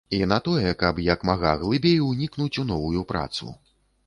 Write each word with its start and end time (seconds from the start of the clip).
І 0.17 0.19
на 0.29 0.37
тое, 0.47 0.71
каб 0.83 1.01
як 1.07 1.25
мага 1.31 1.51
глыбей 1.65 2.01
унікнуць 2.09 2.51
у 2.65 2.67
новую 2.73 3.05
працу. 3.15 3.53